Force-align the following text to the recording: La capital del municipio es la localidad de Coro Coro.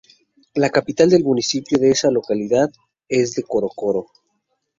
La 0.55 0.71
capital 0.71 1.11
del 1.11 1.23
municipio 1.23 1.77
es 1.79 2.03
la 2.05 2.09
localidad 2.09 2.71
de 3.07 3.43
Coro 3.47 3.69
Coro. 3.75 4.07